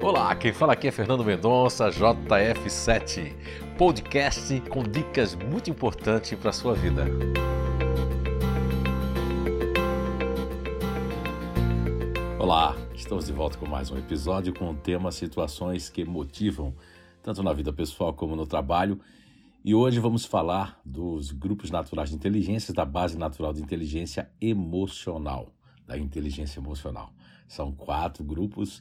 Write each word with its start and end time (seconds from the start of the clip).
Olá, 0.00 0.32
quem 0.36 0.52
fala 0.52 0.74
aqui 0.74 0.86
é 0.86 0.92
Fernando 0.92 1.24
Mendonça, 1.24 1.88
JF7, 1.90 3.34
podcast 3.76 4.60
com 4.70 4.84
dicas 4.84 5.34
muito 5.34 5.68
importantes 5.70 6.38
para 6.38 6.50
a 6.50 6.52
sua 6.52 6.72
vida. 6.72 7.04
Olá, 12.38 12.76
estamos 12.94 13.26
de 13.26 13.32
volta 13.32 13.58
com 13.58 13.66
mais 13.66 13.90
um 13.90 13.98
episódio 13.98 14.54
com 14.54 14.70
o 14.70 14.74
tema 14.76 15.10
Situações 15.10 15.90
que 15.90 16.04
motivam, 16.04 16.72
tanto 17.20 17.42
na 17.42 17.52
vida 17.52 17.72
pessoal 17.72 18.14
como 18.14 18.36
no 18.36 18.46
trabalho. 18.46 19.00
E 19.64 19.74
hoje 19.74 19.98
vamos 19.98 20.24
falar 20.24 20.80
dos 20.84 21.32
grupos 21.32 21.72
naturais 21.72 22.10
de 22.10 22.14
inteligência, 22.14 22.72
da 22.72 22.84
base 22.84 23.18
natural 23.18 23.52
de 23.52 23.60
inteligência 23.60 24.30
emocional, 24.40 25.52
da 25.84 25.98
inteligência 25.98 26.60
emocional. 26.60 27.12
São 27.48 27.72
quatro 27.72 28.22
grupos 28.22 28.80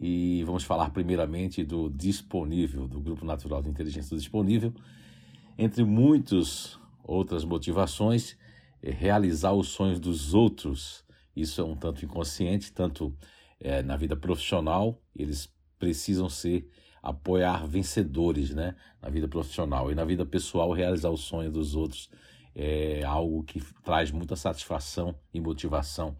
e 0.00 0.42
vamos 0.44 0.64
falar 0.64 0.90
primeiramente 0.90 1.64
do 1.64 1.90
disponível, 1.90 2.88
do 2.88 3.00
grupo 3.00 3.24
natural 3.24 3.62
de 3.62 3.68
inteligência 3.68 4.16
disponível. 4.16 4.72
Entre 5.58 5.84
muitas 5.84 6.78
outras 7.04 7.44
motivações, 7.44 8.36
é 8.82 8.90
realizar 8.90 9.52
os 9.52 9.68
sonhos 9.68 10.00
dos 10.00 10.34
outros. 10.34 11.04
Isso 11.34 11.60
é 11.60 11.64
um 11.64 11.76
tanto 11.76 12.04
inconsciente, 12.04 12.72
tanto 12.72 13.16
é, 13.60 13.82
na 13.82 13.96
vida 13.96 14.16
profissional, 14.16 15.00
eles 15.14 15.52
precisam 15.78 16.28
ser 16.28 16.68
apoiar 17.02 17.66
vencedores, 17.66 18.50
né? 18.50 18.74
Na 19.00 19.08
vida 19.08 19.28
profissional 19.28 19.90
e 19.90 19.94
na 19.94 20.04
vida 20.04 20.24
pessoal, 20.24 20.72
realizar 20.72 21.10
o 21.10 21.16
sonho 21.16 21.50
dos 21.50 21.74
outros 21.74 22.08
é 22.54 23.02
algo 23.02 23.42
que 23.42 23.60
traz 23.82 24.10
muita 24.10 24.36
satisfação 24.36 25.14
e 25.32 25.40
motivação 25.40 26.16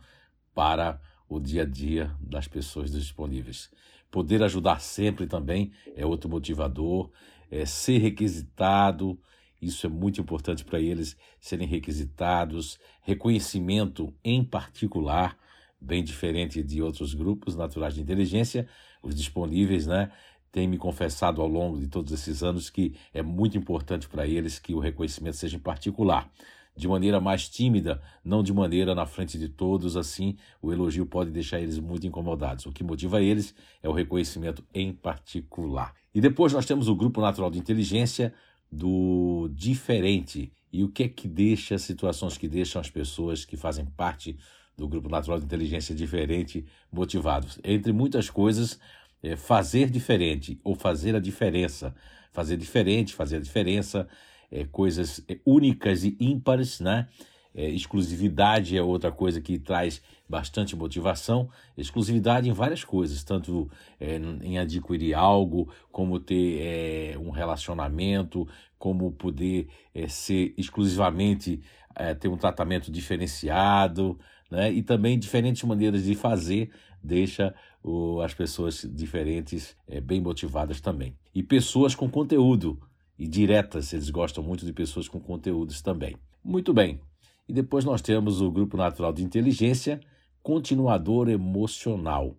para 0.54 1.00
o 1.32 1.40
dia 1.40 1.62
a 1.62 1.64
dia 1.64 2.14
das 2.20 2.46
pessoas 2.46 2.90
disponíveis. 2.90 3.70
Poder 4.10 4.42
ajudar 4.42 4.80
sempre 4.80 5.26
também 5.26 5.72
é 5.96 6.04
outro 6.04 6.28
motivador, 6.28 7.10
é 7.50 7.64
ser 7.64 7.98
requisitado, 7.98 9.18
isso 9.60 9.86
é 9.86 9.88
muito 9.88 10.20
importante 10.20 10.64
para 10.64 10.80
eles 10.80 11.16
serem 11.40 11.66
requisitados, 11.66 12.78
reconhecimento 13.00 14.12
em 14.24 14.44
particular, 14.44 15.38
bem 15.80 16.02
diferente 16.02 16.62
de 16.62 16.82
outros 16.82 17.14
grupos 17.14 17.56
naturais 17.56 17.94
de 17.94 18.02
inteligência, 18.02 18.68
os 19.02 19.14
disponíveis, 19.14 19.86
né? 19.86 20.10
Tem 20.50 20.68
me 20.68 20.76
confessado 20.76 21.40
ao 21.40 21.48
longo 21.48 21.78
de 21.78 21.86
todos 21.86 22.12
esses 22.12 22.42
anos 22.42 22.68
que 22.68 22.94
é 23.14 23.22
muito 23.22 23.56
importante 23.56 24.08
para 24.08 24.26
eles 24.26 24.58
que 24.58 24.74
o 24.74 24.78
reconhecimento 24.78 25.36
seja 25.36 25.56
em 25.56 25.60
particular 25.60 26.30
de 26.74 26.88
maneira 26.88 27.20
mais 27.20 27.48
tímida, 27.48 28.00
não 28.24 28.42
de 28.42 28.52
maneira 28.52 28.94
na 28.94 29.06
frente 29.06 29.38
de 29.38 29.48
todos, 29.48 29.96
assim 29.96 30.36
o 30.60 30.72
elogio 30.72 31.04
pode 31.04 31.30
deixar 31.30 31.60
eles 31.60 31.78
muito 31.78 32.06
incomodados. 32.06 32.66
O 32.66 32.72
que 32.72 32.82
motiva 32.82 33.22
eles 33.22 33.54
é 33.82 33.88
o 33.88 33.92
reconhecimento 33.92 34.64
em 34.74 34.92
particular. 34.92 35.94
E 36.14 36.20
depois 36.20 36.52
nós 36.52 36.66
temos 36.66 36.88
o 36.88 36.94
grupo 36.94 37.20
natural 37.20 37.50
de 37.50 37.58
inteligência 37.58 38.32
do 38.70 39.50
diferente. 39.52 40.52
E 40.72 40.82
o 40.82 40.88
que 40.88 41.02
é 41.02 41.08
que 41.08 41.28
deixa, 41.28 41.76
situações 41.76 42.38
que 42.38 42.48
deixam 42.48 42.80
as 42.80 42.88
pessoas 42.88 43.44
que 43.44 43.56
fazem 43.56 43.84
parte 43.84 44.38
do 44.76 44.88
grupo 44.88 45.08
natural 45.08 45.38
de 45.38 45.44
inteligência 45.44 45.94
diferente 45.94 46.64
motivados? 46.90 47.58
Entre 47.62 47.92
muitas 47.92 48.30
coisas, 48.30 48.78
é 49.22 49.36
fazer 49.36 49.90
diferente 49.90 50.58
ou 50.64 50.74
fazer 50.74 51.14
a 51.14 51.20
diferença. 51.20 51.94
Fazer 52.32 52.56
diferente, 52.56 53.14
fazer 53.14 53.36
a 53.36 53.40
diferença, 53.40 54.08
é, 54.52 54.64
coisas 54.64 55.24
é, 55.26 55.38
únicas 55.44 56.04
e 56.04 56.14
ímpares, 56.20 56.78
né? 56.78 57.08
É, 57.54 57.68
exclusividade 57.68 58.76
é 58.76 58.82
outra 58.82 59.12
coisa 59.12 59.40
que 59.40 59.58
traz 59.58 60.02
bastante 60.28 60.74
motivação. 60.74 61.50
Exclusividade 61.76 62.48
em 62.48 62.52
várias 62.52 62.84
coisas, 62.84 63.22
tanto 63.24 63.70
é, 64.00 64.16
em 64.42 64.58
adquirir 64.58 65.14
algo, 65.14 65.68
como 65.90 66.18
ter 66.18 66.60
é, 66.60 67.18
um 67.18 67.30
relacionamento, 67.30 68.48
como 68.78 69.12
poder 69.12 69.68
é, 69.94 70.08
ser 70.08 70.54
exclusivamente 70.56 71.60
é, 71.94 72.14
ter 72.14 72.28
um 72.28 72.38
tratamento 72.38 72.90
diferenciado, 72.90 74.18
né? 74.50 74.72
E 74.72 74.82
também 74.82 75.18
diferentes 75.18 75.62
maneiras 75.64 76.04
de 76.04 76.14
fazer 76.14 76.70
deixa 77.02 77.54
o, 77.82 78.20
as 78.20 78.32
pessoas 78.32 78.88
diferentes 78.90 79.76
bem 80.04 80.20
motivadas 80.20 80.80
também. 80.80 81.16
E 81.34 81.42
pessoas 81.42 81.94
com 81.94 82.08
conteúdo 82.08 82.78
e 83.22 83.28
diretas, 83.28 83.92
eles 83.92 84.10
gostam 84.10 84.42
muito 84.42 84.66
de 84.66 84.72
pessoas 84.72 85.06
com 85.06 85.20
conteúdos 85.20 85.80
também. 85.80 86.16
Muito 86.42 86.74
bem. 86.74 87.00
E 87.48 87.52
depois 87.52 87.84
nós 87.84 88.02
temos 88.02 88.40
o 88.40 88.50
grupo 88.50 88.76
natural 88.76 89.12
de 89.12 89.22
inteligência, 89.22 90.00
continuador 90.42 91.28
emocional. 91.28 92.36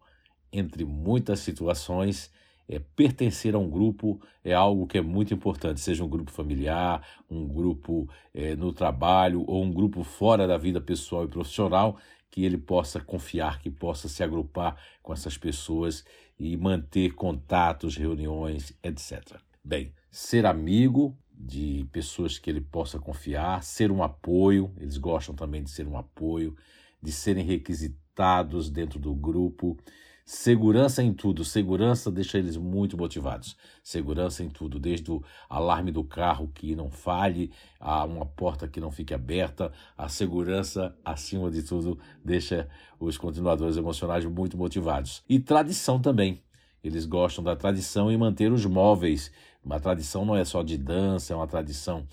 Entre 0.51 0.83
muitas 0.83 1.39
situações, 1.39 2.29
é, 2.67 2.79
pertencer 2.97 3.55
a 3.55 3.57
um 3.57 3.69
grupo 3.69 4.19
é 4.43 4.53
algo 4.53 4.85
que 4.85 4.97
é 4.97 5.01
muito 5.01 5.33
importante, 5.33 5.79
seja 5.79 6.03
um 6.03 6.09
grupo 6.09 6.31
familiar, 6.31 7.01
um 7.31 7.47
grupo 7.47 8.09
é, 8.33 8.53
no 8.53 8.73
trabalho 8.73 9.45
ou 9.47 9.63
um 9.63 9.71
grupo 9.71 10.03
fora 10.03 10.45
da 10.45 10.57
vida 10.57 10.81
pessoal 10.81 11.23
e 11.23 11.29
profissional, 11.29 11.97
que 12.29 12.43
ele 12.43 12.57
possa 12.57 12.99
confiar, 12.99 13.61
que 13.61 13.71
possa 13.71 14.09
se 14.09 14.21
agrupar 14.21 14.75
com 15.01 15.13
essas 15.13 15.37
pessoas 15.37 16.03
e 16.37 16.57
manter 16.57 17.13
contatos, 17.13 17.95
reuniões, 17.95 18.77
etc. 18.83 19.39
Bem, 19.65 19.93
ser 20.11 20.45
amigo 20.45 21.17
de 21.31 21.87
pessoas 21.89 22.37
que 22.37 22.49
ele 22.49 22.59
possa 22.59 22.99
confiar, 22.99 23.63
ser 23.63 23.93
um 23.93 24.03
apoio, 24.03 24.73
eles 24.77 24.97
gostam 24.97 25.33
também 25.33 25.63
de 25.63 25.69
ser 25.69 25.87
um 25.87 25.97
apoio, 25.97 26.53
de 27.01 27.13
serem 27.13 27.45
requisitados 27.45 28.69
dentro 28.69 28.99
do 28.99 29.15
grupo. 29.15 29.77
Segurança 30.25 31.01
em 31.01 31.13
tudo, 31.13 31.45
segurança 31.45 32.11
deixa 32.11 32.37
eles 32.37 32.57
muito 32.57 32.97
motivados. 32.97 33.55
Segurança 33.81 34.43
em 34.43 34.49
tudo, 34.49 34.77
desde 34.77 35.09
o 35.09 35.23
alarme 35.49 35.91
do 35.93 36.03
carro 36.03 36.51
que 36.53 36.75
não 36.75 36.91
falhe, 36.91 37.49
a 37.79 38.03
uma 38.03 38.25
porta 38.25 38.67
que 38.67 38.81
não 38.81 38.91
fique 38.91 39.13
aberta, 39.13 39.71
a 39.97 40.09
segurança, 40.09 40.93
acima 41.05 41.49
de 41.49 41.63
tudo, 41.63 41.97
deixa 42.23 42.67
os 42.99 43.17
continuadores 43.17 43.77
emocionais 43.77 44.25
muito 44.25 44.57
motivados. 44.57 45.23
E 45.27 45.39
tradição 45.39 46.01
também. 46.01 46.43
Eles 46.83 47.05
gostam 47.05 47.41
da 47.41 47.55
tradição 47.55 48.11
e 48.11 48.17
manter 48.17 48.51
os 48.51 48.65
móveis 48.65 49.31
uma 49.63 49.79
tradição 49.79 50.25
não 50.25 50.35
é 50.35 50.43
só 50.43 50.61
de 50.61 50.77
dança, 50.77 51.33
é 51.33 51.35
uma 51.35 51.47
tradição 51.47 52.05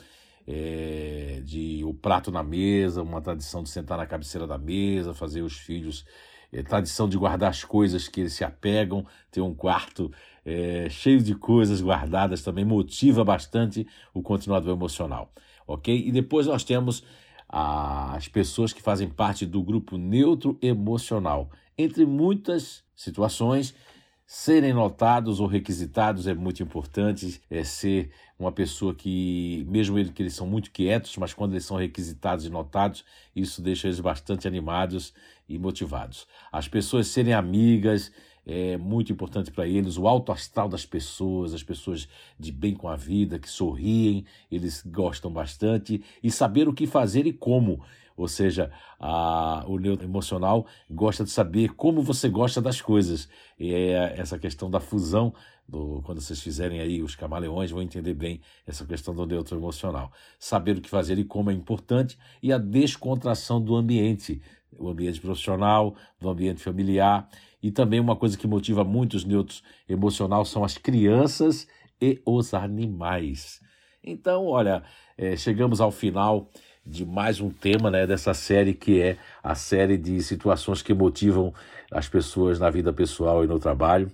é, 0.47 1.43
de 1.45 1.83
o 1.85 1.93
prato 1.93 2.31
na 2.31 2.43
mesa, 2.43 3.03
uma 3.03 3.21
tradição 3.21 3.63
de 3.63 3.69
sentar 3.69 3.99
na 3.99 4.07
cabeceira 4.07 4.47
da 4.47 4.59
mesa, 4.59 5.15
fazer 5.15 5.43
os 5.43 5.57
filhos, 5.57 6.05
é, 6.53 6.63
tradição 6.63 7.09
de 7.09 7.17
guardar 7.17 7.51
as 7.51 7.65
coisas 7.65 8.09
que 8.09 8.21
eles 8.21 8.33
se 8.33 8.45
apegam, 8.45 9.07
ter 9.31 9.41
um 9.41 9.55
quarto 9.55 10.11
é, 10.45 10.89
cheio 10.89 11.23
de 11.23 11.35
coisas 11.35 11.83
guardadas 11.83 12.43
também 12.43 12.65
motiva 12.65 13.25
bastante 13.25 13.87
o 14.15 14.23
continuador 14.23 14.75
emocional, 14.75 15.33
ok? 15.67 15.97
E 16.07 16.11
depois 16.11 16.47
nós 16.47 16.65
temos 16.65 17.05
as 17.53 18.29
pessoas 18.29 18.73
que 18.73 18.81
fazem 18.81 19.09
parte 19.09 19.45
do 19.45 19.61
grupo 19.61 19.97
neutro 19.99 20.57
emocional. 20.63 21.51
Entre 21.77 22.07
muitas 22.07 22.85
situações, 22.95 23.75
serem 24.33 24.73
notados 24.73 25.41
ou 25.41 25.49
requisitados 25.49 26.29
é 26.29 26.33
muito 26.33 26.63
importante, 26.63 27.43
é 27.51 27.65
ser 27.65 28.13
uma 28.39 28.53
pessoa 28.53 28.95
que, 28.95 29.67
mesmo 29.69 29.99
ele, 29.99 30.13
que 30.13 30.23
eles 30.23 30.35
são 30.35 30.47
muito 30.47 30.71
quietos, 30.71 31.17
mas 31.17 31.35
quando 31.35 31.55
eles 31.55 31.65
são 31.65 31.77
requisitados 31.77 32.45
e 32.45 32.49
notados, 32.49 33.05
isso 33.35 33.61
deixa 33.61 33.89
eles 33.89 33.99
bastante 33.99 34.47
animados 34.47 35.13
e 35.49 35.59
motivados. 35.59 36.29
As 36.53 36.69
pessoas 36.69 37.09
serem 37.09 37.35
amigas 37.35 38.13
é 38.47 38.77
muito 38.77 39.13
importante 39.13 39.51
para 39.51 39.67
eles, 39.67 39.99
o 39.99 40.07
alto 40.07 40.31
astral 40.31 40.69
das 40.69 40.87
pessoas, 40.87 41.53
as 41.53 41.65
pessoas 41.65 42.09
de 42.39 42.53
bem 42.53 42.73
com 42.73 42.89
a 42.89 42.95
vida, 42.95 43.37
que 43.37 43.51
sorriem, 43.51 44.25
eles 44.49 44.81
gostam 44.87 45.33
bastante, 45.33 46.05
e 46.23 46.31
saber 46.31 46.69
o 46.69 46.73
que 46.73 46.87
fazer 46.87 47.27
e 47.27 47.33
como. 47.33 47.83
Ou 48.21 48.29
seja, 48.29 48.71
a, 48.99 49.65
o 49.67 49.79
neutro 49.79 50.07
emocional 50.07 50.67
gosta 50.91 51.25
de 51.25 51.31
saber 51.31 51.71
como 51.71 52.03
você 52.03 52.29
gosta 52.29 52.61
das 52.61 52.79
coisas. 52.79 53.27
E 53.59 53.73
é 53.73 54.15
essa 54.15 54.39
questão 54.39 54.71
da 54.71 54.79
fusão, 54.79 55.33
do, 55.67 56.03
quando 56.05 56.21
vocês 56.21 56.39
fizerem 56.39 56.81
aí 56.81 57.03
os 57.03 57.15
camaleões, 57.15 57.71
vão 57.71 57.81
entender 57.81 58.13
bem 58.13 58.43
essa 58.67 58.85
questão 58.85 59.15
do 59.15 59.25
neutro 59.25 59.57
emocional. 59.57 60.13
Saber 60.39 60.77
o 60.77 60.83
que 60.83 60.91
fazer 60.91 61.19
e 61.19 61.25
como 61.25 61.51
é 61.51 61.55
importante, 61.55 62.19
e 62.43 62.53
a 62.53 62.59
descontração 62.59 63.59
do 63.59 63.75
ambiente, 63.75 64.43
o 64.79 64.91
ambiente 64.91 65.19
profissional, 65.19 65.97
do 66.21 66.29
ambiente 66.29 66.63
familiar. 66.63 67.27
E 67.63 67.71
também 67.71 68.01
uma 68.01 68.17
coisa 68.17 68.37
que 68.37 68.47
motiva 68.47 68.85
muito 68.85 69.15
os 69.15 69.25
neutros 69.25 69.63
emocional 69.89 70.45
são 70.45 70.63
as 70.63 70.77
crianças 70.77 71.67
e 71.99 72.21
os 72.27 72.53
animais. 72.53 73.63
Então, 74.05 74.45
olha, 74.45 74.83
é, 75.17 75.37
chegamos 75.37 75.81
ao 75.81 75.91
final 75.91 76.51
de 76.85 77.05
mais 77.05 77.41
um 77.41 77.51
tema 77.51 77.91
né, 77.91 78.07
dessa 78.07 78.35
série 78.35 78.75
que 78.75 79.01
é 79.01 79.17
a 79.43 79.55
série 79.55 79.97
de 79.97 80.23
situações 80.23 80.83
que 80.83 80.95
motivam 80.95 81.55
as 81.91 82.09
pessoas 82.09 82.59
na 82.59 82.71
vida 82.71 82.93
pessoal 82.93 83.45
e 83.45 83.47
no 83.47 83.59
trabalho. 83.59 84.11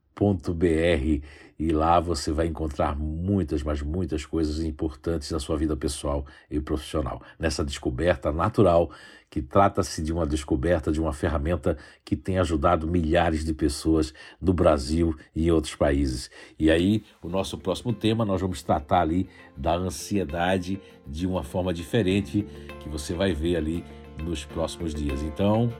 e 1.58 1.72
lá 1.72 1.98
você 1.98 2.30
vai 2.30 2.46
encontrar 2.46 2.96
muitas, 2.96 3.62
mas 3.62 3.82
muitas 3.82 4.24
coisas 4.24 4.62
importantes 4.62 5.30
da 5.30 5.40
sua 5.40 5.56
vida 5.56 5.76
pessoal 5.76 6.24
e 6.50 6.60
profissional. 6.60 7.20
Nessa 7.38 7.64
descoberta 7.64 8.32
natural, 8.32 8.90
que 9.30 9.42
trata-se 9.42 10.02
de 10.02 10.12
uma 10.12 10.26
descoberta 10.26 10.90
de 10.90 11.00
uma 11.00 11.12
ferramenta 11.12 11.76
que 12.04 12.16
tem 12.16 12.38
ajudado 12.38 12.86
milhares 12.86 13.44
de 13.44 13.52
pessoas 13.52 14.14
no 14.40 14.52
Brasil 14.52 15.16
e 15.34 15.48
em 15.48 15.50
outros 15.50 15.74
países. 15.74 16.30
E 16.58 16.70
aí, 16.70 17.04
o 17.22 17.28
nosso 17.28 17.58
próximo 17.58 17.92
tema, 17.92 18.24
nós 18.24 18.40
vamos 18.40 18.62
tratar 18.62 19.02
ali 19.02 19.28
da 19.56 19.74
ansiedade 19.74 20.80
de 21.06 21.26
uma 21.26 21.42
forma 21.42 21.74
diferente 21.74 22.46
que 22.80 22.88
você 22.88 23.14
vai 23.14 23.32
ver 23.32 23.56
ali 23.56 23.84
nos 24.22 24.44
próximos 24.44 24.94
dias. 24.94 25.22
Então, 25.22 25.72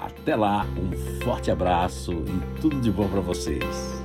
até 0.00 0.34
lá, 0.34 0.66
um 0.76 1.22
forte 1.22 1.50
abraço 1.50 2.12
e 2.12 2.60
tudo 2.60 2.80
de 2.80 2.90
bom 2.90 3.08
para 3.08 3.20
vocês. 3.20 3.99